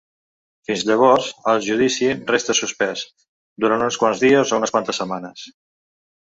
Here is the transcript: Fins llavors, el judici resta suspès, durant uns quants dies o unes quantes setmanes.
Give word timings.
Fins 0.69 0.83
llavors, 0.89 1.27
el 1.51 1.59
judici 1.65 2.09
resta 2.31 2.55
suspès, 2.61 3.03
durant 3.67 3.85
uns 3.89 4.01
quants 4.05 4.25
dies 4.25 4.55
o 4.57 4.61
unes 4.63 4.75
quantes 4.79 5.03
setmanes. 5.05 5.47